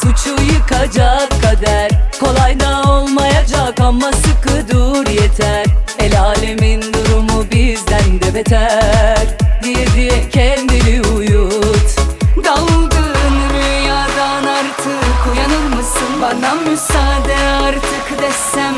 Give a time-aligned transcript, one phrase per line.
[0.00, 1.90] Suçu yıkacak kader.
[2.20, 5.66] Kolay da olmayacak ama sıkı dur yeter.
[5.98, 9.26] El alemin durumu bizden de beter.
[9.62, 11.96] Diye diye kendini uyut.
[12.44, 16.08] Dalgın rüyadan artık uyanır mısın?
[16.22, 18.77] Bana müsaade artık desem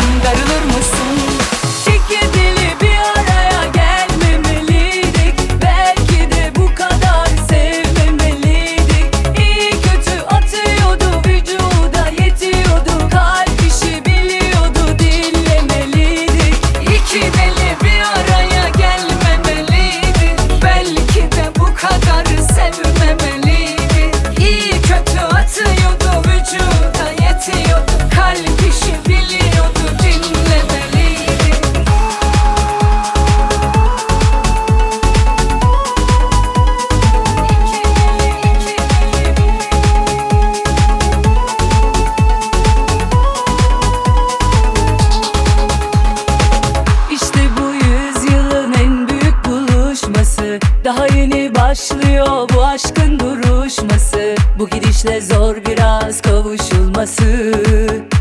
[50.85, 54.35] Daha yeni başlıyor bu aşkın duruşması.
[54.59, 57.53] Bu gidişle zor biraz kavuşulması.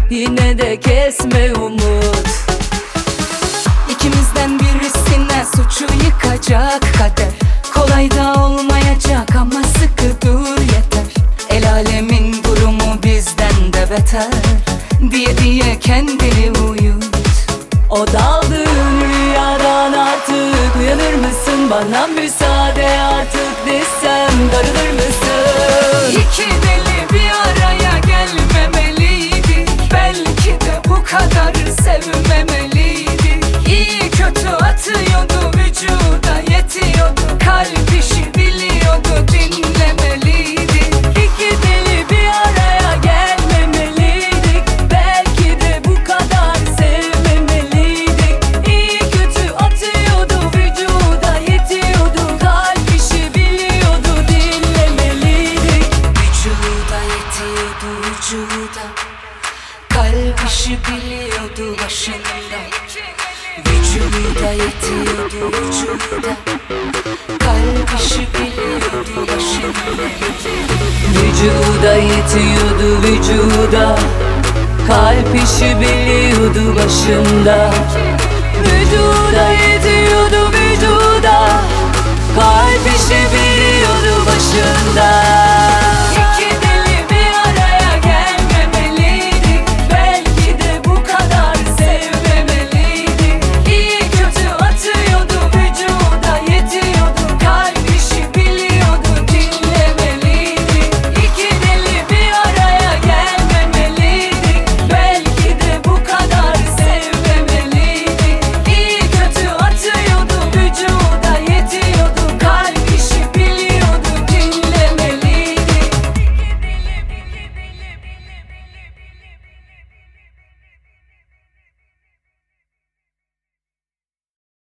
[0.09, 2.27] Yine de kesme umut.
[3.89, 7.33] İkimizden birisine suçu yıkacak kader.
[7.73, 11.13] Kolay da olmayacak ama sıkı dur yeter.
[11.49, 14.27] El alemin durumu bizden de beter.
[15.11, 17.05] Diye diye kendini uyut.
[17.89, 21.69] O daldığın rüyadan artık uyanır mısın?
[21.71, 22.18] Bana müsaade
[31.09, 31.58] kadar
[62.29, 62.59] başında
[63.65, 66.35] Vücuda yetiyordu vücuda
[67.39, 69.89] Kalp işi biliyordu başında
[71.39, 73.99] Vücuda yetiyordu vücuda.
[74.87, 77.71] Kalp işi biliyordu başında.
[78.61, 79.38] Vücuda